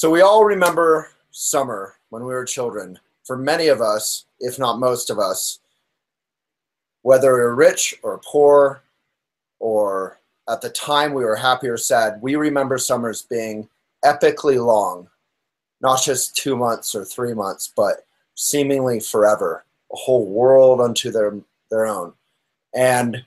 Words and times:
So 0.00 0.08
we 0.08 0.22
all 0.22 0.46
remember 0.46 1.10
summer 1.30 1.96
when 2.08 2.22
we 2.22 2.32
were 2.32 2.46
children. 2.46 2.98
For 3.22 3.36
many 3.36 3.66
of 3.66 3.82
us, 3.82 4.24
if 4.38 4.58
not 4.58 4.80
most 4.80 5.10
of 5.10 5.18
us, 5.18 5.58
whether 7.02 7.34
we 7.34 7.40
were 7.40 7.54
rich 7.54 7.94
or 8.02 8.18
poor, 8.24 8.82
or 9.58 10.18
at 10.48 10.62
the 10.62 10.70
time 10.70 11.12
we 11.12 11.22
were 11.22 11.36
happy 11.36 11.68
or 11.68 11.76
sad, 11.76 12.18
we 12.22 12.36
remember 12.36 12.78
summers 12.78 13.20
being 13.20 13.68
epically 14.02 14.56
long, 14.56 15.06
not 15.82 16.02
just 16.02 16.34
two 16.34 16.56
months 16.56 16.94
or 16.94 17.04
three 17.04 17.34
months, 17.34 17.70
but 17.76 18.06
seemingly 18.36 19.00
forever, 19.00 19.66
a 19.92 19.96
whole 19.96 20.24
world 20.24 20.80
unto 20.80 21.10
their, 21.10 21.38
their 21.70 21.84
own. 21.84 22.14
And 22.74 23.22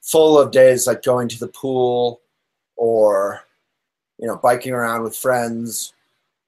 full 0.00 0.38
of 0.38 0.52
days 0.52 0.86
like 0.86 1.02
going 1.02 1.28
to 1.28 1.38
the 1.38 1.48
pool 1.48 2.22
or, 2.76 3.42
you 4.18 4.26
know, 4.26 4.36
biking 4.36 4.72
around 4.72 5.02
with 5.02 5.14
friends 5.14 5.92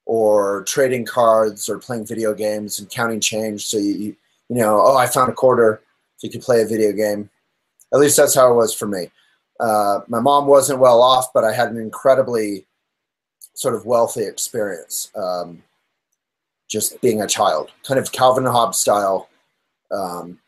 or 0.07 0.63
trading 0.63 1.05
cards 1.05 1.69
or 1.69 1.79
playing 1.79 2.07
video 2.07 2.33
games 2.33 2.79
and 2.79 2.89
counting 2.89 3.21
change. 3.21 3.67
So 3.67 3.77
you, 3.77 4.17
you 4.49 4.57
know, 4.57 4.81
oh, 4.81 4.97
I 4.97 5.07
found 5.07 5.29
a 5.29 5.35
quarter. 5.35 5.83
If 6.17 6.23
you 6.23 6.31
could 6.31 6.43
play 6.43 6.63
a 6.63 6.67
video 6.67 6.93
game, 6.93 7.29
at 7.93 7.99
least 7.99 8.17
that's 8.17 8.35
how 8.35 8.51
it 8.51 8.55
was 8.55 8.73
for 8.73 8.87
me. 8.87 9.11
Uh, 9.59 10.01
my 10.07 10.21
mom 10.21 10.47
wasn't 10.47 10.79
well 10.79 11.03
off, 11.03 11.33
but 11.35 11.45
I 11.45 11.53
had 11.53 11.71
an 11.71 11.79
incredibly 11.79 12.65
sort 13.55 13.75
of 13.75 13.85
wealthy 13.85 14.25
experience. 14.25 15.11
Um, 15.17 15.63
just 16.69 17.01
being 17.01 17.23
a 17.23 17.29
child, 17.29 17.71
kind 17.87 17.99
of 17.99 18.13
Calvin 18.13 18.45
Hobbes 18.45 18.79
style. 18.79 19.29
Um, 19.91 20.39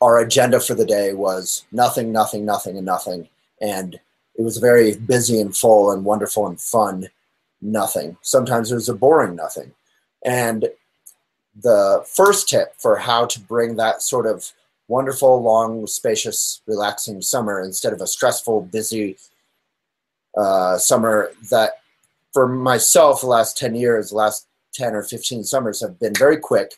our 0.00 0.18
agenda 0.18 0.58
for 0.58 0.74
the 0.74 0.84
day 0.84 1.12
was 1.12 1.64
nothing, 1.70 2.10
nothing, 2.10 2.44
nothing, 2.44 2.76
and 2.76 2.86
nothing, 2.86 3.28
and 3.60 3.94
it 3.94 4.42
was 4.42 4.56
very 4.58 4.96
busy 4.96 5.40
and 5.40 5.56
full 5.56 5.92
and 5.92 6.04
wonderful 6.04 6.46
and 6.46 6.60
fun 6.60 7.08
nothing. 7.62 8.16
Sometimes 8.20 8.70
it 8.70 8.74
was 8.74 8.88
a 8.88 8.94
boring 8.94 9.36
nothing. 9.36 9.72
And 10.24 10.68
the 11.60 12.04
first 12.06 12.48
tip 12.48 12.74
for 12.78 12.96
how 12.96 13.26
to 13.26 13.40
bring 13.40 13.76
that 13.76 14.02
sort 14.02 14.26
of 14.26 14.52
wonderful, 14.88 15.42
long, 15.42 15.86
spacious, 15.86 16.60
relaxing 16.66 17.22
summer 17.22 17.62
instead 17.62 17.92
of 17.92 18.00
a 18.00 18.06
stressful, 18.06 18.62
busy 18.62 19.16
uh, 20.36 20.78
summer 20.78 21.30
that 21.50 21.80
for 22.32 22.48
myself, 22.48 23.20
the 23.20 23.26
last 23.26 23.58
10 23.58 23.74
years, 23.74 24.10
the 24.10 24.16
last 24.16 24.46
10 24.74 24.94
or 24.94 25.02
15 25.02 25.44
summers 25.44 25.80
have 25.80 25.98
been 26.00 26.14
very 26.14 26.38
quick. 26.38 26.72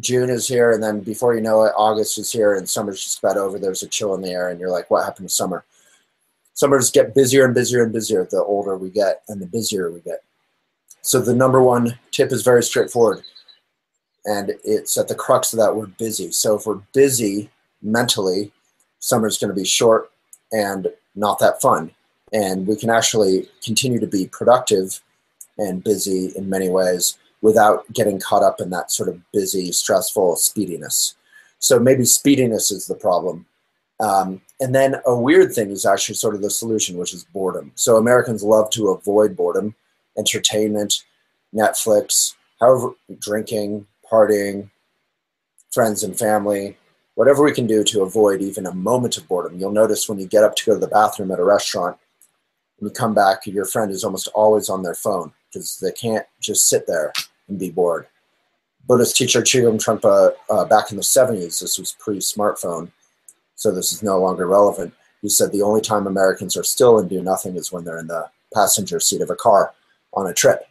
June 0.00 0.30
is 0.30 0.46
here, 0.46 0.72
and 0.72 0.82
then 0.82 1.00
before 1.00 1.34
you 1.34 1.40
know 1.40 1.64
it, 1.64 1.72
August 1.76 2.18
is 2.18 2.30
here, 2.30 2.54
and 2.54 2.68
summer's 2.68 3.02
just 3.02 3.18
about 3.18 3.36
over. 3.36 3.58
There's 3.58 3.82
a 3.82 3.88
chill 3.88 4.14
in 4.14 4.22
the 4.22 4.30
air, 4.30 4.48
and 4.48 4.60
you're 4.60 4.70
like, 4.70 4.90
what 4.90 5.04
happened 5.04 5.28
to 5.28 5.34
summer? 5.34 5.64
Summers 6.58 6.90
get 6.90 7.14
busier 7.14 7.44
and 7.44 7.54
busier 7.54 7.84
and 7.84 7.92
busier 7.92 8.26
the 8.32 8.42
older 8.42 8.76
we 8.76 8.90
get 8.90 9.22
and 9.28 9.40
the 9.40 9.46
busier 9.46 9.92
we 9.92 10.00
get. 10.00 10.24
So 11.02 11.20
the 11.20 11.32
number 11.32 11.62
one 11.62 11.96
tip 12.10 12.32
is 12.32 12.42
very 12.42 12.64
straightforward. 12.64 13.22
And 14.24 14.54
it's 14.64 14.98
at 14.98 15.06
the 15.06 15.14
crux 15.14 15.52
of 15.52 15.60
that 15.60 15.76
word 15.76 15.96
busy. 15.98 16.32
So 16.32 16.56
if 16.56 16.66
we're 16.66 16.82
busy 16.92 17.48
mentally, 17.80 18.50
summer's 18.98 19.38
going 19.38 19.50
to 19.50 19.54
be 19.54 19.64
short 19.64 20.10
and 20.50 20.88
not 21.14 21.38
that 21.38 21.62
fun. 21.62 21.92
And 22.32 22.66
we 22.66 22.74
can 22.74 22.90
actually 22.90 23.48
continue 23.62 24.00
to 24.00 24.08
be 24.08 24.26
productive 24.26 25.00
and 25.58 25.84
busy 25.84 26.32
in 26.34 26.50
many 26.50 26.70
ways 26.70 27.18
without 27.40 27.84
getting 27.92 28.18
caught 28.18 28.42
up 28.42 28.60
in 28.60 28.70
that 28.70 28.90
sort 28.90 29.08
of 29.08 29.20
busy, 29.30 29.70
stressful 29.70 30.34
speediness. 30.34 31.14
So 31.60 31.78
maybe 31.78 32.04
speediness 32.04 32.72
is 32.72 32.88
the 32.88 32.96
problem 32.96 33.46
um, 34.00 34.40
and 34.60 34.74
then 34.74 34.96
a 35.06 35.14
weird 35.14 35.52
thing 35.52 35.70
is 35.70 35.86
actually 35.86 36.16
sort 36.16 36.34
of 36.34 36.42
the 36.42 36.50
solution, 36.50 36.98
which 36.98 37.14
is 37.14 37.24
boredom. 37.24 37.72
So 37.74 37.96
Americans 37.96 38.42
love 38.42 38.70
to 38.70 38.88
avoid 38.88 39.36
boredom, 39.36 39.74
entertainment, 40.16 41.04
Netflix, 41.54 42.34
however, 42.60 42.92
drinking, 43.20 43.86
partying, 44.10 44.70
friends 45.70 46.02
and 46.02 46.18
family, 46.18 46.76
whatever 47.14 47.42
we 47.42 47.52
can 47.52 47.66
do 47.66 47.84
to 47.84 48.02
avoid 48.02 48.40
even 48.40 48.66
a 48.66 48.74
moment 48.74 49.16
of 49.16 49.28
boredom. 49.28 49.58
You'll 49.58 49.70
notice 49.70 50.08
when 50.08 50.18
you 50.18 50.26
get 50.26 50.44
up 50.44 50.56
to 50.56 50.66
go 50.66 50.74
to 50.74 50.80
the 50.80 50.88
bathroom 50.88 51.30
at 51.30 51.38
a 51.38 51.44
restaurant, 51.44 51.96
and 52.80 52.88
you 52.88 52.92
come 52.92 53.14
back, 53.14 53.46
your 53.46 53.64
friend 53.64 53.90
is 53.92 54.04
almost 54.04 54.28
always 54.34 54.68
on 54.68 54.82
their 54.82 54.94
phone 54.94 55.32
because 55.52 55.78
they 55.78 55.92
can't 55.92 56.26
just 56.40 56.68
sit 56.68 56.86
there 56.86 57.12
and 57.48 57.58
be 57.58 57.70
bored. 57.70 58.06
Buddhist 58.86 59.16
teacher 59.16 59.42
Chögyam 59.42 59.78
Trungpa, 59.78 60.32
uh, 60.48 60.64
back 60.64 60.90
in 60.90 60.96
the 60.96 61.02
70s, 61.02 61.60
this 61.60 61.78
was 61.78 61.96
pre-smartphone, 61.98 62.90
so 63.58 63.72
this 63.72 63.92
is 63.92 64.04
no 64.04 64.20
longer 64.20 64.46
relevant. 64.46 64.94
He 65.20 65.28
said 65.28 65.50
the 65.50 65.62
only 65.62 65.80
time 65.80 66.06
Americans 66.06 66.56
are 66.56 66.62
still 66.62 67.00
and 67.00 67.10
do 67.10 67.20
nothing 67.20 67.56
is 67.56 67.72
when 67.72 67.84
they're 67.84 67.98
in 67.98 68.06
the 68.06 68.30
passenger 68.54 69.00
seat 69.00 69.20
of 69.20 69.30
a 69.30 69.36
car 69.36 69.74
on 70.14 70.28
a 70.28 70.32
trip. 70.32 70.64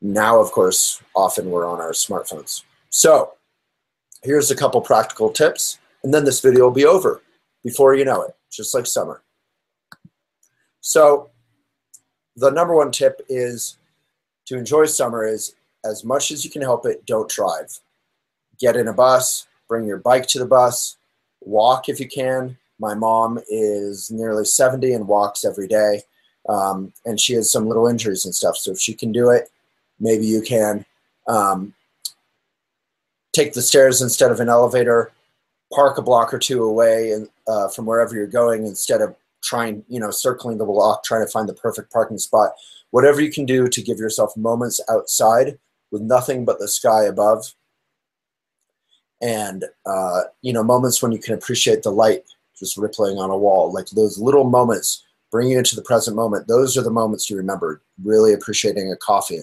Now, 0.00 0.40
of 0.40 0.52
course, 0.52 1.02
often 1.16 1.50
we're 1.50 1.68
on 1.68 1.80
our 1.80 1.90
smartphones. 1.90 2.62
So 2.88 3.32
here's 4.22 4.52
a 4.52 4.56
couple 4.56 4.80
practical 4.80 5.28
tips, 5.30 5.80
and 6.04 6.14
then 6.14 6.24
this 6.24 6.40
video 6.40 6.64
will 6.64 6.70
be 6.70 6.86
over 6.86 7.20
before 7.64 7.96
you 7.96 8.04
know 8.04 8.22
it, 8.22 8.36
just 8.48 8.74
like 8.74 8.86
summer. 8.86 9.22
So 10.80 11.30
the 12.36 12.50
number 12.50 12.76
one 12.76 12.92
tip 12.92 13.20
is 13.28 13.76
to 14.46 14.56
enjoy 14.56 14.86
summer 14.86 15.26
is 15.26 15.56
as 15.84 16.04
much 16.04 16.30
as 16.30 16.44
you 16.44 16.50
can 16.50 16.62
help 16.62 16.86
it, 16.86 17.04
don't 17.06 17.28
drive. 17.28 17.80
Get 18.60 18.76
in 18.76 18.86
a 18.86 18.92
bus, 18.92 19.48
bring 19.66 19.84
your 19.84 19.98
bike 19.98 20.28
to 20.28 20.38
the 20.38 20.46
bus, 20.46 20.96
walk 21.40 21.88
if 21.88 22.00
you 22.00 22.08
can. 22.08 22.56
My 22.78 22.94
mom 22.94 23.40
is 23.48 24.10
nearly 24.10 24.44
70 24.44 24.92
and 24.92 25.08
walks 25.08 25.44
every 25.44 25.66
day. 25.66 26.02
Um, 26.48 26.92
and 27.04 27.20
she 27.20 27.34
has 27.34 27.52
some 27.52 27.66
little 27.66 27.86
injuries 27.86 28.24
and 28.24 28.34
stuff. 28.34 28.56
So 28.56 28.72
if 28.72 28.78
she 28.78 28.94
can 28.94 29.12
do 29.12 29.30
it, 29.30 29.50
maybe 30.00 30.26
you 30.26 30.40
can. 30.40 30.84
Um, 31.26 31.74
take 33.32 33.52
the 33.52 33.62
stairs 33.62 34.00
instead 34.00 34.30
of 34.30 34.40
an 34.40 34.48
elevator. 34.48 35.12
Park 35.72 35.98
a 35.98 36.02
block 36.02 36.32
or 36.32 36.38
two 36.38 36.64
away 36.64 37.12
and, 37.12 37.28
uh, 37.46 37.68
from 37.68 37.84
wherever 37.84 38.14
you're 38.14 38.26
going 38.26 38.66
instead 38.66 39.02
of 39.02 39.14
trying, 39.42 39.84
you 39.88 40.00
know, 40.00 40.10
circling 40.10 40.58
the 40.58 40.64
block, 40.64 41.04
trying 41.04 41.24
to 41.24 41.30
find 41.30 41.48
the 41.48 41.54
perfect 41.54 41.92
parking 41.92 42.18
spot. 42.18 42.52
Whatever 42.90 43.20
you 43.20 43.30
can 43.30 43.44
do 43.44 43.68
to 43.68 43.82
give 43.82 43.98
yourself 43.98 44.36
moments 44.36 44.80
outside 44.88 45.58
with 45.90 46.00
nothing 46.00 46.44
but 46.44 46.58
the 46.58 46.68
sky 46.68 47.04
above 47.04 47.54
and 49.20 49.64
uh, 49.86 50.22
you 50.42 50.52
know 50.52 50.62
moments 50.62 51.02
when 51.02 51.12
you 51.12 51.18
can 51.18 51.34
appreciate 51.34 51.82
the 51.82 51.90
light 51.90 52.24
just 52.58 52.76
rippling 52.76 53.18
on 53.18 53.30
a 53.30 53.38
wall 53.38 53.72
like 53.72 53.86
those 53.90 54.18
little 54.18 54.44
moments 54.44 55.04
bring 55.30 55.48
you 55.48 55.58
into 55.58 55.76
the 55.76 55.82
present 55.82 56.16
moment 56.16 56.48
those 56.48 56.76
are 56.76 56.82
the 56.82 56.90
moments 56.90 57.28
you 57.28 57.36
remember 57.36 57.82
really 58.02 58.32
appreciating 58.32 58.90
a 58.92 58.96
coffee. 58.96 59.40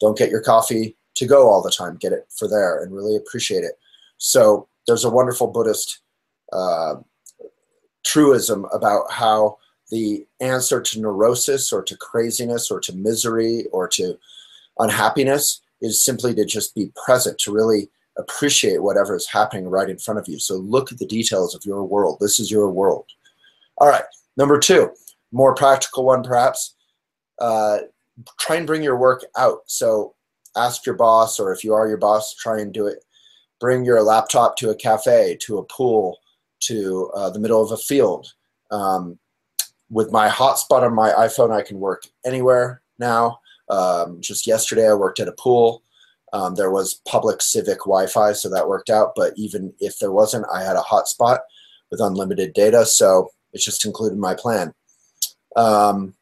Don't 0.00 0.18
get 0.18 0.30
your 0.30 0.42
coffee 0.42 0.96
to 1.16 1.26
go 1.26 1.48
all 1.48 1.62
the 1.62 1.70
time 1.70 1.96
get 1.96 2.12
it 2.12 2.26
for 2.36 2.48
there 2.48 2.82
and 2.82 2.94
really 2.94 3.16
appreciate 3.16 3.64
it. 3.64 3.78
So 4.18 4.68
there's 4.86 5.04
a 5.04 5.10
wonderful 5.10 5.46
buddhist 5.46 6.00
uh, 6.52 6.96
truism 8.04 8.66
about 8.72 9.10
how 9.10 9.58
the 9.90 10.26
answer 10.40 10.80
to 10.80 11.00
neurosis 11.00 11.72
or 11.72 11.82
to 11.82 11.96
craziness 11.96 12.70
or 12.70 12.80
to 12.80 12.92
misery 12.94 13.66
or 13.72 13.88
to 13.88 14.18
unhappiness 14.78 15.62
is 15.80 16.04
simply 16.04 16.34
to 16.34 16.44
just 16.44 16.74
be 16.74 16.92
present 17.04 17.38
to 17.38 17.52
really 17.52 17.88
appreciate 18.18 18.82
whatever 18.82 19.14
is 19.14 19.28
happening 19.28 19.68
right 19.68 19.90
in 19.90 19.98
front 19.98 20.18
of 20.18 20.28
you. 20.28 20.38
So 20.38 20.56
look 20.56 20.92
at 20.92 20.98
the 20.98 21.06
details 21.06 21.54
of 21.54 21.64
your 21.64 21.84
world. 21.84 22.18
This 22.20 22.40
is 22.40 22.50
your 22.50 22.70
world. 22.70 23.06
All 23.78 23.88
right. 23.88 24.04
Number 24.36 24.58
two, 24.58 24.90
more 25.32 25.54
practical 25.54 26.04
one 26.04 26.22
perhaps. 26.22 26.74
Uh, 27.38 27.78
try 28.38 28.56
and 28.56 28.66
bring 28.66 28.82
your 28.82 28.96
work 28.96 29.24
out. 29.36 29.60
So 29.66 30.14
ask 30.56 30.86
your 30.86 30.94
boss, 30.94 31.38
or 31.38 31.52
if 31.52 31.62
you 31.62 31.74
are 31.74 31.88
your 31.88 31.98
boss, 31.98 32.34
try 32.34 32.60
and 32.60 32.72
do 32.72 32.86
it. 32.86 33.04
Bring 33.60 33.84
your 33.84 34.02
laptop 34.02 34.56
to 34.58 34.70
a 34.70 34.74
cafe, 34.74 35.36
to 35.42 35.58
a 35.58 35.64
pool, 35.64 36.18
to 36.60 37.10
uh, 37.14 37.30
the 37.30 37.38
middle 37.38 37.62
of 37.62 37.72
a 37.72 37.76
field. 37.76 38.32
Um, 38.70 39.18
with 39.90 40.10
my 40.10 40.28
hotspot 40.28 40.82
on 40.82 40.94
my 40.94 41.10
iPhone, 41.10 41.52
I 41.52 41.62
can 41.62 41.78
work 41.78 42.04
anywhere 42.24 42.82
now. 42.98 43.38
Um, 43.68 44.20
just 44.20 44.46
yesterday, 44.46 44.88
I 44.88 44.94
worked 44.94 45.20
at 45.20 45.28
a 45.28 45.32
pool. 45.32 45.82
Um, 46.32 46.54
there 46.54 46.70
was 46.70 47.00
public 47.06 47.40
civic 47.40 47.78
Wi-Fi, 47.78 48.32
so 48.32 48.48
that 48.48 48.68
worked 48.68 48.90
out. 48.90 49.12
But 49.14 49.32
even 49.36 49.72
if 49.80 49.98
there 49.98 50.12
wasn't, 50.12 50.46
I 50.52 50.62
had 50.62 50.76
a 50.76 50.80
hotspot 50.80 51.38
with 51.90 52.00
unlimited 52.00 52.52
data, 52.52 52.84
so 52.84 53.28
it 53.52 53.60
just 53.60 53.84
included 53.84 54.18
my 54.18 54.34
plan. 54.34 54.74
Um, 55.54 56.14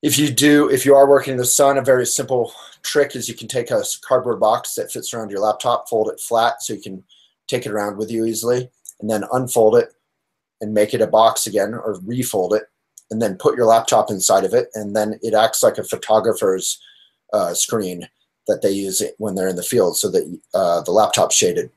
if 0.00 0.18
you 0.18 0.30
do, 0.30 0.68
if 0.68 0.84
you 0.84 0.94
are 0.94 1.08
working 1.08 1.32
in 1.32 1.38
the 1.38 1.44
sun, 1.44 1.78
a 1.78 1.82
very 1.82 2.06
simple 2.06 2.52
trick 2.82 3.14
is 3.14 3.28
you 3.28 3.34
can 3.34 3.48
take 3.48 3.70
a 3.70 3.84
cardboard 4.06 4.40
box 4.40 4.74
that 4.74 4.90
fits 4.90 5.14
around 5.14 5.30
your 5.30 5.40
laptop, 5.40 5.88
fold 5.88 6.08
it 6.08 6.18
flat 6.20 6.62
so 6.62 6.72
you 6.72 6.80
can 6.80 7.04
take 7.46 7.66
it 7.66 7.72
around 7.72 7.96
with 7.96 8.10
you 8.10 8.24
easily, 8.24 8.68
and 9.00 9.10
then 9.10 9.24
unfold 9.32 9.76
it 9.76 9.90
and 10.60 10.72
make 10.72 10.94
it 10.94 11.00
a 11.00 11.06
box 11.06 11.46
again, 11.46 11.74
or 11.74 12.00
refold 12.04 12.54
it, 12.54 12.64
and 13.10 13.20
then 13.20 13.36
put 13.36 13.56
your 13.56 13.66
laptop 13.66 14.10
inside 14.10 14.44
of 14.44 14.54
it, 14.54 14.68
and 14.74 14.94
then 14.96 15.18
it 15.22 15.34
acts 15.34 15.62
like 15.62 15.78
a 15.78 15.84
photographer's 15.84 16.80
uh, 17.32 17.52
screen 17.52 18.08
that 18.46 18.62
they 18.62 18.70
use 18.70 19.02
when 19.18 19.34
they're 19.34 19.48
in 19.48 19.56
the 19.56 19.62
field 19.62 19.96
so 19.96 20.10
that 20.10 20.38
uh, 20.54 20.80
the 20.82 20.90
laptop's 20.90 21.36
shaded. 21.36 21.70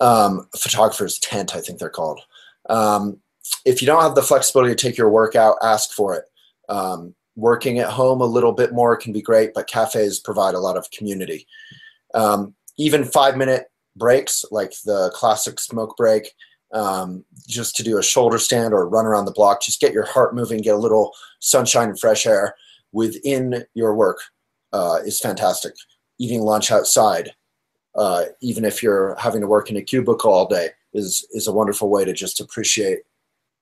Um, 0.00 0.48
photographer's 0.56 1.18
tent, 1.18 1.54
I 1.54 1.60
think 1.60 1.78
they're 1.78 1.90
called. 1.90 2.20
Um, 2.68 3.20
if 3.64 3.82
you 3.82 3.86
don't 3.86 4.02
have 4.02 4.14
the 4.14 4.22
flexibility 4.22 4.74
to 4.74 4.80
take 4.80 4.96
your 4.96 5.10
work 5.10 5.34
out, 5.34 5.56
ask 5.62 5.92
for 5.92 6.14
it. 6.14 6.24
Um, 6.68 7.14
working 7.36 7.78
at 7.78 7.90
home 7.90 8.20
a 8.20 8.26
little 8.26 8.52
bit 8.52 8.72
more 8.72 8.96
can 8.96 9.12
be 9.12 9.22
great, 9.22 9.54
but 9.54 9.68
cafes 9.68 10.18
provide 10.18 10.54
a 10.54 10.60
lot 10.60 10.76
of 10.76 10.90
community. 10.90 11.46
Um, 12.14 12.54
even 12.76 13.04
five 13.04 13.36
minute 13.36 13.70
breaks, 13.96 14.44
like 14.50 14.72
the 14.84 15.10
classic 15.14 15.60
smoke 15.60 15.96
break, 15.96 16.32
um, 16.72 17.24
just 17.46 17.76
to 17.76 17.82
do 17.82 17.98
a 17.98 18.02
shoulder 18.02 18.38
stand 18.38 18.74
or 18.74 18.88
run 18.88 19.06
around 19.06 19.24
the 19.24 19.32
block, 19.32 19.62
just 19.62 19.80
get 19.80 19.92
your 19.92 20.04
heart 20.04 20.34
moving, 20.34 20.60
get 20.60 20.74
a 20.74 20.78
little 20.78 21.12
sunshine 21.40 21.88
and 21.88 21.98
fresh 21.98 22.26
air 22.26 22.54
within 22.92 23.64
your 23.74 23.94
work 23.94 24.18
uh, 24.72 24.98
is 25.04 25.20
fantastic. 25.20 25.74
Eating 26.18 26.42
lunch 26.42 26.70
outside, 26.70 27.32
uh, 27.94 28.24
even 28.40 28.64
if 28.64 28.82
you're 28.82 29.16
having 29.18 29.40
to 29.40 29.46
work 29.46 29.70
in 29.70 29.76
a 29.76 29.82
cubicle 29.82 30.32
all 30.32 30.46
day, 30.46 30.70
is 30.94 31.26
is 31.32 31.46
a 31.46 31.52
wonderful 31.52 31.90
way 31.90 32.04
to 32.04 32.12
just 32.12 32.40
appreciate 32.40 33.00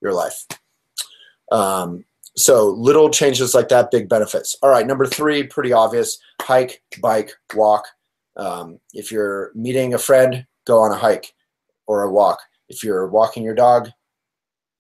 your 0.01 0.13
life. 0.13 0.47
Um, 1.53 2.05
so 2.37 2.69
little 2.69 3.11
changes 3.11 3.55
like 3.55 3.69
that, 3.69 3.91
big 3.91 4.09
benefits. 4.09 4.57
All 4.63 4.71
right, 4.71 4.87
number 4.87 5.07
three, 5.07 5.43
pretty 5.43 5.73
obvious: 5.73 6.19
hike, 6.41 6.83
bike, 7.01 7.33
walk. 7.55 7.87
Um, 8.37 8.79
if 8.93 9.11
you're 9.11 9.51
meeting 9.55 9.95
a 9.95 9.99
friend, 9.99 10.47
go 10.67 10.81
on 10.81 10.93
a 10.93 10.97
hike 10.97 11.35
or 11.87 12.03
a 12.03 12.11
walk. 12.11 12.39
If 12.69 12.83
you're 12.83 13.07
walking 13.07 13.43
your 13.43 13.55
dog, 13.55 13.91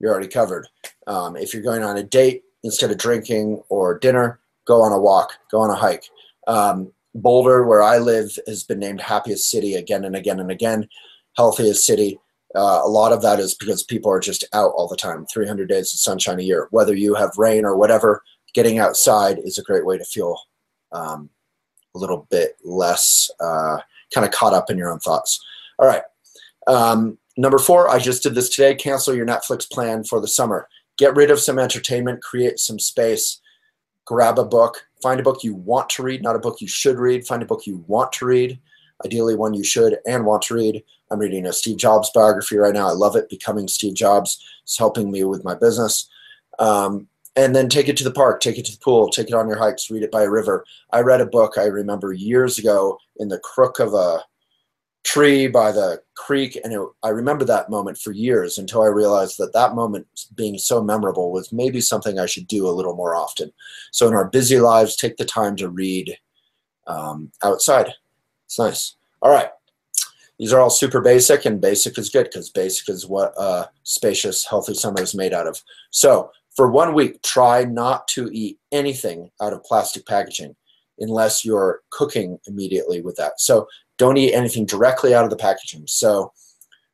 you're 0.00 0.12
already 0.12 0.28
covered. 0.28 0.66
Um, 1.06 1.36
if 1.36 1.54
you're 1.54 1.62
going 1.62 1.82
on 1.82 1.96
a 1.96 2.02
date 2.02 2.44
instead 2.62 2.90
of 2.90 2.98
drinking 2.98 3.62
or 3.68 3.98
dinner, 3.98 4.40
go 4.66 4.82
on 4.82 4.92
a 4.92 5.00
walk, 5.00 5.32
go 5.50 5.60
on 5.60 5.70
a 5.70 5.74
hike. 5.74 6.04
Um, 6.46 6.92
Boulder, 7.14 7.66
where 7.66 7.82
I 7.82 7.98
live, 7.98 8.38
has 8.46 8.62
been 8.62 8.78
named 8.78 9.00
happiest 9.00 9.50
city 9.50 9.74
again 9.74 10.04
and 10.04 10.14
again 10.14 10.38
and 10.38 10.50
again, 10.50 10.88
healthiest 11.36 11.86
city. 11.86 12.18
Uh, 12.54 12.80
a 12.84 12.88
lot 12.88 13.12
of 13.12 13.22
that 13.22 13.40
is 13.40 13.54
because 13.54 13.82
people 13.82 14.10
are 14.10 14.20
just 14.20 14.44
out 14.52 14.72
all 14.76 14.88
the 14.88 14.96
time. 14.96 15.26
300 15.32 15.68
days 15.68 15.92
of 15.92 15.98
sunshine 15.98 16.38
a 16.38 16.42
year. 16.42 16.68
Whether 16.70 16.94
you 16.94 17.14
have 17.14 17.30
rain 17.38 17.64
or 17.64 17.76
whatever 17.76 18.22
getting 18.54 18.78
outside 18.78 19.38
is 19.38 19.58
a 19.58 19.62
great 19.62 19.84
way 19.84 19.98
to 19.98 20.04
feel 20.04 20.38
um, 20.92 21.30
a 21.94 21.98
little 21.98 22.26
bit 22.30 22.56
less 22.64 23.30
uh, 23.40 23.78
kind 24.12 24.26
of 24.26 24.30
caught 24.32 24.54
up 24.54 24.70
in 24.70 24.78
your 24.78 24.90
own 24.90 24.98
thoughts. 25.00 25.44
All 25.78 25.86
right. 25.86 26.02
Um, 26.66 27.18
number 27.36 27.58
four 27.58 27.88
i 27.88 27.98
just 27.98 28.22
did 28.22 28.34
this 28.34 28.48
today. 28.48 28.74
Cancel 28.74 29.14
your 29.14 29.26
netflix 29.26 29.70
plan 29.70 30.04
for 30.04 30.20
the 30.20 30.28
summer. 30.28 30.68
Get 30.96 31.14
rid 31.14 31.30
of 31.30 31.38
some 31.38 31.58
entertainment. 31.58 32.22
Create 32.22 32.58
some 32.58 32.78
space 32.78 33.40
grab 34.06 34.38
a 34.38 34.44
book 34.44 34.86
find 35.02 35.20
a 35.20 35.22
book 35.22 35.44
you 35.44 35.54
want 35.54 35.90
to 35.90 36.02
read 36.02 36.22
not 36.22 36.36
a 36.36 36.40
book 36.40 36.60
you 36.60 36.68
should 36.68 36.98
read 36.98 37.26
find 37.26 37.42
a 37.42 37.46
book 37.46 37.66
you 37.66 37.84
want 37.86 38.10
to 38.12 38.24
read 38.24 38.58
ideally 39.04 39.36
one 39.36 39.52
you 39.52 39.64
should 39.64 39.98
and 40.06 40.24
want 40.24 40.42
to 40.42 40.54
read 40.54 40.82
I'm 41.10 41.18
reading 41.18 41.46
a 41.46 41.52
Steve 41.52 41.76
Jobs 41.76 42.10
biography 42.12 42.56
right 42.56 42.74
now. 42.74 42.88
I 42.88 42.92
love 42.92 43.16
it. 43.16 43.28
Becoming 43.28 43.68
Steve 43.68 43.94
Jobs 43.94 44.42
is 44.66 44.76
helping 44.76 45.10
me 45.10 45.24
with 45.24 45.44
my 45.44 45.54
business. 45.54 46.08
Um, 46.58 47.08
and 47.36 47.54
then 47.54 47.68
take 47.68 47.88
it 47.88 47.96
to 47.98 48.04
the 48.04 48.10
park, 48.10 48.40
take 48.40 48.58
it 48.58 48.64
to 48.64 48.72
the 48.72 48.78
pool, 48.78 49.10
take 49.10 49.28
it 49.28 49.34
on 49.34 49.46
your 49.46 49.58
hikes, 49.58 49.90
read 49.90 50.02
it 50.02 50.10
by 50.10 50.22
a 50.22 50.30
river. 50.30 50.64
I 50.90 51.00
read 51.00 51.20
a 51.20 51.26
book 51.26 51.58
I 51.58 51.64
remember 51.64 52.12
years 52.12 52.58
ago 52.58 52.98
in 53.18 53.28
the 53.28 53.38
crook 53.38 53.78
of 53.78 53.92
a 53.92 54.24
tree 55.06 55.46
by 55.46 55.70
the 55.70 56.02
creek, 56.16 56.58
and 56.64 56.72
it, 56.72 56.80
I 57.04 57.10
remember 57.10 57.44
that 57.44 57.70
moment 57.70 57.96
for 57.96 58.10
years 58.10 58.58
until 58.58 58.82
I 58.82 58.88
realized 58.88 59.38
that 59.38 59.52
that 59.52 59.76
moment 59.76 60.08
being 60.34 60.58
so 60.58 60.82
memorable 60.82 61.30
was 61.30 61.52
maybe 61.52 61.80
something 61.80 62.18
I 62.18 62.26
should 62.26 62.48
do 62.48 62.66
a 62.66 62.74
little 62.74 62.96
more 62.96 63.14
often. 63.14 63.52
So 63.92 64.08
in 64.08 64.14
our 64.14 64.28
busy 64.28 64.58
lives, 64.58 64.96
take 64.96 65.16
the 65.16 65.24
time 65.24 65.54
to 65.56 65.68
read 65.68 66.18
um, 66.88 67.30
outside. 67.44 67.92
It's 68.46 68.58
nice. 68.58 68.96
All 69.22 69.30
right. 69.30 69.50
These 70.40 70.52
are 70.52 70.60
all 70.60 70.70
super 70.70 71.00
basic, 71.00 71.44
and 71.44 71.60
basic 71.60 71.96
is 71.98 72.10
good 72.10 72.24
because 72.24 72.50
basic 72.50 72.88
is 72.88 73.06
what 73.06 73.32
a 73.38 73.70
spacious, 73.84 74.44
healthy 74.44 74.74
summer 74.74 75.00
is 75.00 75.14
made 75.14 75.32
out 75.32 75.46
of. 75.46 75.62
So 75.90 76.32
for 76.56 76.68
one 76.68 76.94
week, 76.94 77.22
try 77.22 77.64
not 77.64 78.08
to 78.08 78.28
eat 78.32 78.58
anything 78.72 79.30
out 79.40 79.52
of 79.52 79.62
plastic 79.62 80.04
packaging 80.04 80.56
unless 80.98 81.44
you're 81.44 81.82
cooking 81.90 82.38
immediately 82.46 83.00
with 83.00 83.16
that. 83.16 83.40
So 83.40 83.66
don't 83.98 84.16
eat 84.16 84.34
anything 84.34 84.66
directly 84.66 85.14
out 85.14 85.24
of 85.24 85.30
the 85.30 85.36
packaging. 85.36 85.84
So 85.86 86.32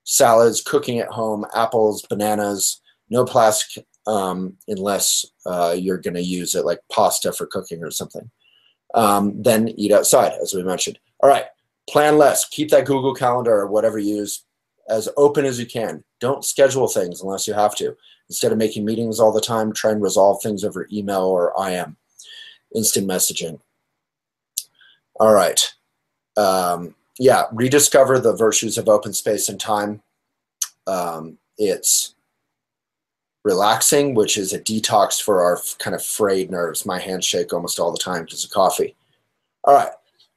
salads, 0.04 0.60
cooking 0.60 0.98
at 0.98 1.08
home, 1.08 1.46
apples, 1.54 2.02
bananas, 2.02 2.80
no 3.10 3.24
plastic 3.24 3.86
um, 4.06 4.56
unless 4.68 5.24
uh, 5.46 5.76
you're 5.78 5.98
going 5.98 6.14
to 6.14 6.22
use 6.22 6.54
it 6.54 6.64
like 6.64 6.80
pasta 6.90 7.32
for 7.32 7.46
cooking 7.46 7.82
or 7.82 7.90
something. 7.90 8.30
Um, 8.94 9.40
then 9.40 9.68
eat 9.68 9.92
outside, 9.92 10.32
as 10.42 10.54
we 10.54 10.62
mentioned. 10.62 10.98
All 11.20 11.28
right 11.28 11.46
plan 11.88 12.18
less. 12.18 12.48
Keep 12.48 12.70
that 12.70 12.86
Google 12.86 13.14
Calendar 13.14 13.52
or 13.52 13.66
whatever 13.66 13.98
you 13.98 14.16
use 14.16 14.44
as 14.88 15.08
open 15.16 15.44
as 15.44 15.58
you 15.58 15.66
can. 15.66 16.02
Don't 16.20 16.44
schedule 16.44 16.88
things 16.88 17.20
unless 17.20 17.46
you 17.46 17.54
have 17.54 17.74
to. 17.76 17.96
Instead 18.28 18.52
of 18.52 18.58
making 18.58 18.84
meetings 18.84 19.20
all 19.20 19.32
the 19.32 19.40
time, 19.40 19.72
try 19.72 19.90
and 19.90 20.02
resolve 20.02 20.42
things 20.42 20.64
over 20.64 20.88
email 20.92 21.22
or 21.22 21.52
IM, 21.68 21.96
instant 22.74 23.06
messaging. 23.06 23.60
All 25.22 25.32
right. 25.32 25.72
Um, 26.36 26.96
yeah, 27.16 27.44
rediscover 27.52 28.18
the 28.18 28.34
virtues 28.34 28.76
of 28.76 28.88
open 28.88 29.12
space 29.12 29.48
and 29.48 29.60
time. 29.60 30.02
Um, 30.88 31.38
it's 31.58 32.16
relaxing, 33.44 34.16
which 34.16 34.36
is 34.36 34.52
a 34.52 34.58
detox 34.58 35.22
for 35.22 35.40
our 35.40 35.60
kind 35.78 35.94
of 35.94 36.02
frayed 36.02 36.50
nerves. 36.50 36.84
My 36.84 36.98
hands 36.98 37.24
shake 37.24 37.52
almost 37.52 37.78
all 37.78 37.92
the 37.92 38.02
time 38.02 38.24
because 38.24 38.44
of 38.44 38.50
coffee. 38.50 38.96
All 39.62 39.74
right. 39.74 39.92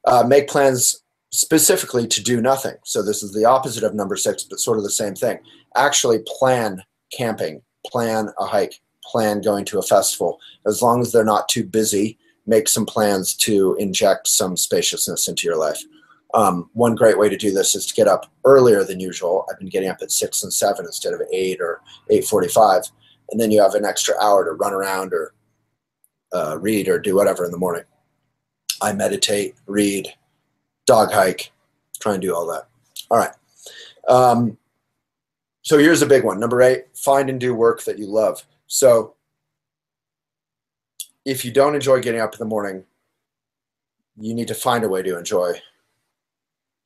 Uh, 0.06 0.24
make 0.28 0.48
plans 0.48 1.02
specifically 1.32 2.06
to 2.06 2.22
do 2.22 2.40
nothing. 2.40 2.76
So 2.84 3.02
this 3.02 3.24
is 3.24 3.34
the 3.34 3.46
opposite 3.46 3.84
of 3.84 3.96
number 3.96 4.16
six, 4.16 4.44
but 4.44 4.60
sort 4.60 4.78
of 4.78 4.84
the 4.84 4.92
same 4.92 5.16
thing. 5.16 5.40
Actually 5.76 6.20
plan 6.28 6.84
camping, 7.12 7.64
plan 7.88 8.30
a 8.38 8.46
hike, 8.46 8.80
plan 9.04 9.42
going 9.42 9.66
to 9.66 9.80
a 9.80 9.82
festival. 9.82 10.40
As 10.68 10.84
long 10.84 11.02
as 11.02 11.12
they're 11.12 11.26
not 11.26 11.50
too 11.50 11.64
busy, 11.64 12.20
make 12.46 12.68
some 12.68 12.86
plans 12.86 13.34
to 13.34 13.76
inject 13.80 14.28
some 14.28 14.56
spaciousness 14.56 15.28
into 15.28 15.48
your 15.48 15.58
life. 15.58 15.82
Um, 16.34 16.70
one 16.74 16.96
great 16.96 17.18
way 17.18 17.30
to 17.30 17.38
do 17.38 17.52
this 17.52 17.76
is 17.76 17.86
to 17.86 17.94
get 17.94 18.08
up 18.08 18.30
earlier 18.44 18.84
than 18.84 19.00
usual. 19.00 19.46
I've 19.50 19.58
been 19.58 19.70
getting 19.70 19.90
up 19.90 20.02
at 20.02 20.12
six 20.12 20.44
and 20.44 20.54
seven 20.54 20.86
instead 20.86 21.14
of 21.14 21.22
eight 21.32 21.62
or 21.62 21.82
eight 22.10 22.26
forty-five, 22.26 22.84
and 23.32 23.40
then 23.40 23.52
you 23.52 23.62
have 23.62 23.74
an 23.74 23.86
extra 23.86 24.16
hour 24.22 24.44
to 24.44 24.52
run 24.52 24.74
around 24.74 25.14
or 25.14 25.34
uh, 26.34 26.58
read 26.60 26.88
or 26.88 27.00
do 27.00 27.16
whatever 27.16 27.46
in 27.46 27.52
the 27.52 27.58
morning. 27.58 27.84
I 28.82 28.92
meditate, 28.92 29.56
read, 29.66 30.14
dog 30.86 31.12
hike, 31.12 31.52
try 32.00 32.14
and 32.14 32.22
do 32.22 32.36
all 32.36 32.46
that. 32.48 32.68
All 33.10 33.18
right. 33.18 33.32
Um, 34.08 34.58
so 35.62 35.78
here's 35.78 36.02
a 36.02 36.08
big 36.08 36.24
one. 36.24 36.40
Number 36.40 36.62
eight, 36.62 36.86
find 36.94 37.30
and 37.30 37.40
do 37.40 37.56
work 37.56 37.84
that 37.86 37.98
you 37.98 38.08
love. 38.08 38.46
So 38.68 39.15
if 41.26 41.44
you 41.44 41.52
don't 41.52 41.76
enjoy 41.76 42.02
getting 42.02 42.22
up 42.22 42.34
in 42.34 42.40
the 42.40 42.46
morning, 42.46 42.84
you 44.18 44.34
need 44.34 44.48
to 44.48 44.56
find 44.56 44.84
a 44.84 44.90
way 44.90 45.02
to 45.02 45.18
enjoy 45.18 45.54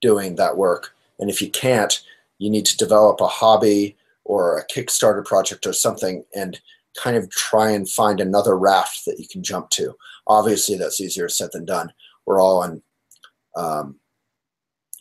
doing 0.01 0.35
that 0.35 0.57
work. 0.57 0.95
And 1.19 1.29
if 1.29 1.41
you 1.41 1.49
can't, 1.49 2.01
you 2.37 2.49
need 2.49 2.65
to 2.65 2.77
develop 2.77 3.19
a 3.19 3.27
hobby 3.27 3.97
or 4.23 4.57
a 4.57 4.67
Kickstarter 4.67 5.25
project 5.25 5.67
or 5.67 5.73
something 5.73 6.23
and 6.33 6.59
kind 6.97 7.17
of 7.17 7.29
try 7.29 7.71
and 7.71 7.89
find 7.89 8.19
another 8.19 8.57
raft 8.57 9.05
that 9.05 9.19
you 9.19 9.27
can 9.27 9.43
jump 9.43 9.69
to. 9.71 9.93
Obviously, 10.27 10.77
that's 10.77 11.01
easier 11.01 11.29
said 11.29 11.49
than 11.51 11.65
done. 11.65 11.91
We're 12.25 12.41
all 12.41 12.63
in 12.63 12.81
um, 13.55 13.99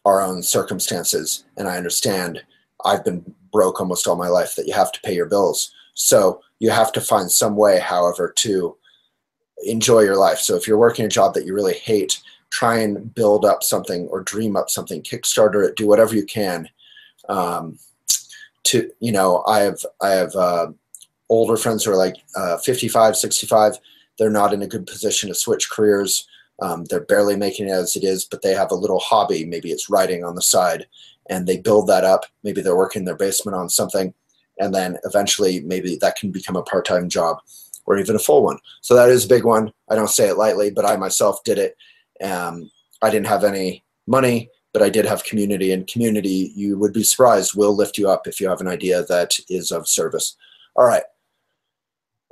our 0.04 0.20
own 0.20 0.42
circumstances. 0.42 1.44
And 1.56 1.68
I 1.68 1.76
understand 1.76 2.42
I've 2.84 3.04
been 3.04 3.34
broke 3.52 3.80
almost 3.80 4.06
all 4.06 4.16
my 4.16 4.28
life 4.28 4.56
that 4.56 4.66
you 4.66 4.74
have 4.74 4.92
to 4.92 5.00
pay 5.02 5.14
your 5.14 5.26
bills. 5.26 5.72
So 5.94 6.40
you 6.58 6.70
have 6.70 6.92
to 6.92 7.00
find 7.00 7.30
some 7.30 7.56
way, 7.56 7.78
however, 7.78 8.32
to 8.38 8.76
enjoy 9.64 10.00
your 10.00 10.16
life. 10.16 10.38
So 10.38 10.56
if 10.56 10.66
you're 10.66 10.78
working 10.78 11.04
a 11.04 11.08
job 11.08 11.34
that 11.34 11.44
you 11.44 11.54
really 11.54 11.74
hate, 11.74 12.20
try 12.50 12.78
and 12.78 13.14
build 13.14 13.44
up 13.44 13.62
something 13.62 14.06
or 14.08 14.22
dream 14.22 14.56
up 14.56 14.70
something, 14.70 15.02
Kickstarter 15.02 15.66
it, 15.66 15.76
do 15.76 15.86
whatever 15.86 16.14
you 16.14 16.24
can. 16.24 16.68
Um, 17.28 17.78
to 18.64 18.90
you 19.00 19.12
know, 19.12 19.42
I 19.46 19.60
have 19.60 19.84
I 20.00 20.10
have 20.10 20.34
uh, 20.34 20.68
older 21.28 21.56
friends 21.56 21.84
who 21.84 21.92
are 21.92 21.96
like 21.96 22.16
uh, 22.36 22.58
55, 22.58 23.16
65. 23.16 23.78
They're 24.18 24.30
not 24.30 24.52
in 24.52 24.62
a 24.62 24.66
good 24.66 24.86
position 24.86 25.28
to 25.28 25.34
switch 25.34 25.70
careers. 25.70 26.26
Um, 26.60 26.84
they're 26.86 27.00
barely 27.00 27.36
making 27.36 27.68
it 27.68 27.72
as 27.72 27.94
it 27.94 28.02
is, 28.02 28.24
but 28.24 28.42
they 28.42 28.52
have 28.52 28.72
a 28.72 28.76
little 28.76 28.98
hobby. 28.98 29.44
Maybe 29.44 29.70
it's 29.70 29.88
writing 29.88 30.24
on 30.24 30.34
the 30.34 30.42
side, 30.42 30.86
and 31.30 31.46
they 31.46 31.58
build 31.58 31.86
that 31.88 32.04
up. 32.04 32.24
Maybe 32.42 32.62
they're 32.62 32.76
working 32.76 33.02
in 33.02 33.06
their 33.06 33.14
basement 33.14 33.56
on 33.56 33.68
something, 33.68 34.12
and 34.58 34.74
then 34.74 34.98
eventually 35.04 35.60
maybe 35.60 35.96
that 36.00 36.16
can 36.16 36.32
become 36.32 36.56
a 36.56 36.62
part-time 36.62 37.08
job 37.08 37.38
or 37.88 37.96
even 37.96 38.14
a 38.14 38.18
full 38.18 38.44
one. 38.44 38.58
So 38.82 38.94
that 38.94 39.08
is 39.08 39.24
a 39.24 39.28
big 39.28 39.44
one. 39.44 39.72
I 39.88 39.94
don't 39.94 40.10
say 40.10 40.28
it 40.28 40.36
lightly, 40.36 40.70
but 40.70 40.84
I 40.84 40.96
myself 40.96 41.42
did 41.42 41.58
it. 41.58 41.74
Um, 42.22 42.70
I 43.00 43.08
didn't 43.08 43.28
have 43.28 43.44
any 43.44 43.82
money, 44.06 44.50
but 44.74 44.82
I 44.82 44.90
did 44.90 45.06
have 45.06 45.24
community, 45.24 45.72
and 45.72 45.86
community, 45.86 46.52
you 46.54 46.76
would 46.78 46.92
be 46.92 47.02
surprised, 47.02 47.56
will 47.56 47.74
lift 47.74 47.96
you 47.96 48.10
up 48.10 48.26
if 48.26 48.40
you 48.40 48.48
have 48.48 48.60
an 48.60 48.68
idea 48.68 49.04
that 49.04 49.34
is 49.48 49.72
of 49.72 49.88
service. 49.88 50.36
All 50.76 50.84
right. 50.84 51.04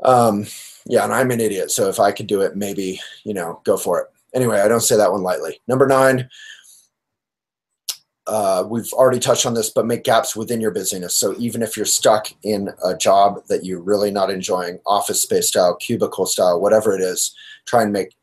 Um, 0.02 0.46
yeah, 0.84 1.04
and 1.04 1.14
I'm 1.14 1.30
an 1.30 1.40
idiot, 1.40 1.70
so 1.70 1.88
if 1.88 1.98
I 1.98 2.12
could 2.12 2.26
do 2.26 2.42
it, 2.42 2.54
maybe, 2.54 3.00
you 3.24 3.32
know, 3.32 3.62
go 3.64 3.78
for 3.78 4.00
it. 4.00 4.08
Anyway, 4.34 4.60
I 4.60 4.68
don't 4.68 4.80
say 4.80 4.96
that 4.96 5.10
one 5.10 5.22
lightly. 5.22 5.62
Number 5.66 5.86
nine, 5.86 6.28
uh, 8.26 8.64
we've 8.68 8.92
already 8.92 9.20
touched 9.20 9.46
on 9.46 9.54
this, 9.54 9.70
but 9.70 9.86
make 9.86 10.02
gaps 10.02 10.34
within 10.34 10.60
your 10.60 10.72
busyness. 10.72 11.16
So 11.16 11.34
even 11.38 11.62
if 11.62 11.76
you're 11.76 11.86
stuck 11.86 12.28
in 12.42 12.70
a 12.84 12.96
job 12.96 13.44
that 13.48 13.64
you're 13.64 13.80
really 13.80 14.10
not 14.10 14.30
enjoying, 14.30 14.80
office 14.84 15.22
space 15.22 15.48
style, 15.48 15.76
cubicle 15.76 16.26
style, 16.26 16.60
whatever 16.60 16.94
it 16.94 17.00
is, 17.00 17.34
try 17.66 17.82
and 17.82 17.92
make 17.92 18.16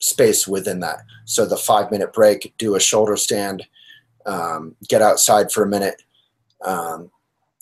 space 0.00 0.48
within 0.48 0.80
that. 0.80 0.98
So 1.24 1.46
the 1.46 1.56
five 1.56 1.90
minute 1.90 2.12
break, 2.12 2.52
do 2.58 2.74
a 2.74 2.80
shoulder 2.80 3.16
stand, 3.16 3.64
um, 4.26 4.74
get 4.88 5.02
outside 5.02 5.52
for 5.52 5.62
a 5.62 5.68
minute. 5.68 6.02
Um, 6.64 7.10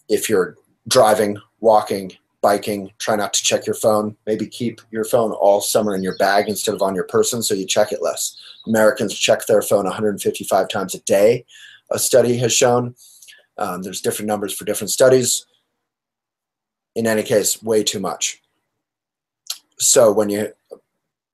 if 0.08 0.30
you're 0.30 0.56
driving, 0.88 1.36
walking, 1.60 2.12
biking, 2.40 2.90
try 2.98 3.16
not 3.16 3.34
to 3.34 3.42
check 3.42 3.66
your 3.66 3.74
phone. 3.74 4.16
Maybe 4.26 4.46
keep 4.46 4.80
your 4.90 5.04
phone 5.04 5.32
all 5.32 5.60
summer 5.60 5.94
in 5.94 6.02
your 6.02 6.16
bag 6.16 6.48
instead 6.48 6.74
of 6.74 6.82
on 6.82 6.94
your 6.94 7.04
person 7.04 7.42
so 7.42 7.54
you 7.54 7.66
check 7.66 7.92
it 7.92 8.02
less. 8.02 8.36
Americans 8.66 9.16
check 9.16 9.46
their 9.46 9.62
phone 9.62 9.84
155 9.84 10.68
times 10.68 10.94
a 10.94 11.00
day 11.00 11.44
a 11.92 11.98
study 11.98 12.36
has 12.38 12.52
shown. 12.52 12.94
Um, 13.58 13.82
there's 13.82 14.00
different 14.00 14.28
numbers 14.28 14.54
for 14.54 14.64
different 14.64 14.90
studies. 14.90 15.46
In 16.94 17.06
any 17.06 17.22
case, 17.22 17.62
way 17.62 17.82
too 17.82 18.00
much. 18.00 18.42
So 19.78 20.12
when 20.12 20.30
you 20.30 20.52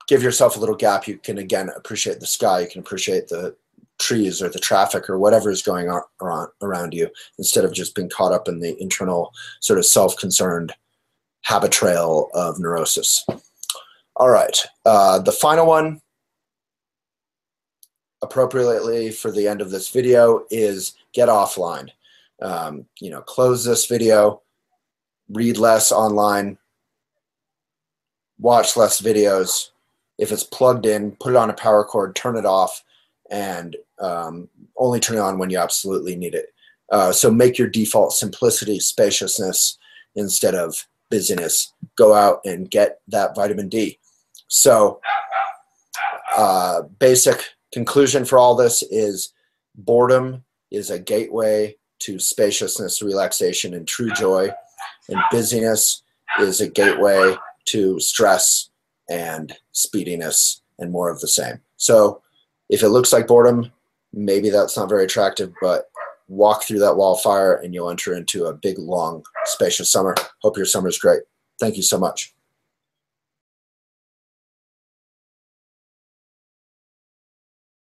give 0.07 0.23
yourself 0.23 0.55
a 0.55 0.59
little 0.59 0.75
gap, 0.75 1.07
you 1.07 1.17
can 1.17 1.37
again 1.37 1.69
appreciate 1.75 2.19
the 2.19 2.27
sky, 2.27 2.61
you 2.61 2.67
can 2.67 2.81
appreciate 2.81 3.27
the 3.27 3.55
trees 3.99 4.41
or 4.41 4.49
the 4.49 4.59
traffic 4.59 5.09
or 5.09 5.19
whatever 5.19 5.49
is 5.51 5.61
going 5.61 5.89
on 5.89 6.01
around, 6.61 6.93
you 6.93 7.09
instead 7.37 7.65
of 7.65 7.73
just 7.73 7.95
being 7.95 8.09
caught 8.09 8.31
up 8.31 8.47
in 8.47 8.59
the 8.59 8.81
internal 8.81 9.33
sort 9.59 9.77
of 9.77 9.85
self-concerned 9.85 10.73
habit 11.41 11.71
trail 11.71 12.29
of 12.33 12.59
neurosis. 12.59 13.25
All 14.15 14.29
right, 14.29 14.57
uh, 14.85 15.19
the 15.19 15.31
final 15.31 15.67
one 15.67 16.01
appropriately 18.21 19.11
for 19.11 19.31
the 19.31 19.47
end 19.47 19.61
of 19.61 19.71
this 19.71 19.89
video 19.89 20.45
is 20.49 20.95
get 21.13 21.29
offline. 21.29 21.89
Um, 22.41 22.85
you 22.99 23.09
know, 23.09 23.21
close 23.21 23.63
this 23.63 23.85
video, 23.85 24.41
read 25.29 25.57
less 25.57 25.91
online, 25.91 26.57
watch 28.39 28.77
less 28.77 29.01
videos. 29.01 29.69
If 30.17 30.31
it's 30.31 30.43
plugged 30.43 30.85
in, 30.85 31.11
put 31.19 31.33
it 31.33 31.37
on 31.37 31.49
a 31.49 31.53
power 31.53 31.83
cord, 31.83 32.15
turn 32.15 32.37
it 32.37 32.45
off, 32.45 32.83
and 33.29 33.75
um, 33.99 34.49
only 34.77 34.99
turn 34.99 35.17
it 35.17 35.21
on 35.21 35.37
when 35.37 35.49
you 35.49 35.57
absolutely 35.57 36.15
need 36.15 36.33
it. 36.33 36.47
Uh, 36.91 37.11
so 37.11 37.29
make 37.29 37.57
your 37.57 37.67
default 37.67 38.13
simplicity, 38.13 38.79
spaciousness 38.79 39.77
instead 40.15 40.55
of 40.55 40.87
busyness. 41.09 41.73
Go 41.95 42.13
out 42.13 42.41
and 42.45 42.69
get 42.69 42.99
that 43.07 43.35
vitamin 43.35 43.69
D. 43.69 43.99
So 44.47 44.99
uh, 46.35 46.83
basic 46.99 47.43
conclusion 47.71 48.25
for 48.25 48.37
all 48.37 48.55
this 48.55 48.83
is 48.83 49.33
boredom 49.75 50.43
is 50.71 50.89
a 50.89 50.99
gateway 50.99 51.75
to 51.99 52.19
spaciousness, 52.19 53.01
relaxation, 53.01 53.73
and 53.73 53.87
true 53.87 54.11
joy. 54.11 54.49
And 55.09 55.19
busyness 55.31 56.03
is 56.39 56.61
a 56.61 56.69
gateway 56.69 57.35
to 57.65 57.99
stress 57.99 58.69
and 59.09 59.55
speediness 59.71 60.61
and 60.77 60.91
more 60.91 61.09
of 61.09 61.19
the 61.19 61.27
same. 61.27 61.59
So 61.77 62.21
if 62.69 62.83
it 62.83 62.89
looks 62.89 63.11
like 63.11 63.27
boredom, 63.27 63.71
maybe 64.13 64.49
that's 64.49 64.77
not 64.77 64.89
very 64.89 65.03
attractive, 65.03 65.53
but 65.61 65.89
walk 66.27 66.63
through 66.63 66.79
that 66.79 66.95
wall 66.95 67.15
of 67.15 67.21
fire 67.21 67.55
and 67.55 67.73
you'll 67.73 67.89
enter 67.89 68.13
into 68.13 68.45
a 68.45 68.53
big, 68.53 68.77
long, 68.77 69.23
spacious 69.45 69.91
summer. 69.91 70.15
Hope 70.41 70.57
your 70.57 70.65
summer 70.65 70.87
is 70.87 70.99
great. 70.99 71.21
Thank 71.59 71.75
you 71.75 71.83
so 71.83 71.97
much. 71.97 72.33